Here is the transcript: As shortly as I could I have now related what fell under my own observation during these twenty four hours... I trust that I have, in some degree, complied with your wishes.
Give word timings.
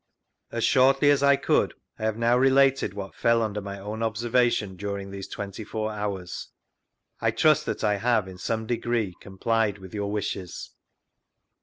As 0.51 0.63
shortly 0.63 1.11
as 1.11 1.21
I 1.21 1.35
could 1.35 1.75
I 1.99 2.05
have 2.05 2.17
now 2.17 2.35
related 2.35 2.95
what 2.95 3.13
fell 3.13 3.39
under 3.43 3.61
my 3.61 3.77
own 3.77 4.01
observation 4.01 4.75
during 4.75 5.11
these 5.11 5.27
twenty 5.27 5.63
four 5.63 5.91
hours... 5.91 6.47
I 7.19 7.29
trust 7.29 7.67
that 7.67 7.83
I 7.83 7.97
have, 7.97 8.27
in 8.27 8.39
some 8.39 8.65
degree, 8.65 9.13
complied 9.21 9.77
with 9.77 9.93
your 9.93 10.11
wishes. 10.11 10.71